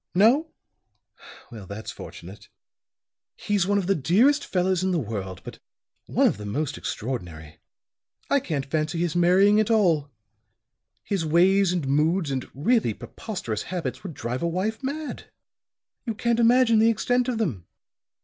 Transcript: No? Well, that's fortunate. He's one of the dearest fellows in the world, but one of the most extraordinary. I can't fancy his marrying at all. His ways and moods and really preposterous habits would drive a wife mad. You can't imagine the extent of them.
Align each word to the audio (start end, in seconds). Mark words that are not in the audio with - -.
No? 0.15 0.47
Well, 1.51 1.67
that's 1.67 1.91
fortunate. 1.91 2.49
He's 3.37 3.67
one 3.67 3.77
of 3.77 3.85
the 3.85 3.93
dearest 3.93 4.43
fellows 4.43 4.81
in 4.83 4.89
the 4.89 4.97
world, 4.97 5.41
but 5.43 5.59
one 6.07 6.25
of 6.25 6.37
the 6.37 6.45
most 6.47 6.75
extraordinary. 6.75 7.59
I 8.27 8.39
can't 8.39 8.65
fancy 8.65 8.97
his 9.01 9.15
marrying 9.15 9.59
at 9.59 9.69
all. 9.69 10.09
His 11.03 11.23
ways 11.23 11.71
and 11.71 11.87
moods 11.87 12.31
and 12.31 12.49
really 12.55 12.95
preposterous 12.95 13.61
habits 13.69 14.01
would 14.01 14.15
drive 14.15 14.41
a 14.41 14.47
wife 14.47 14.81
mad. 14.81 15.29
You 16.07 16.15
can't 16.15 16.39
imagine 16.39 16.79
the 16.79 16.89
extent 16.89 17.27
of 17.27 17.37
them. 17.37 17.67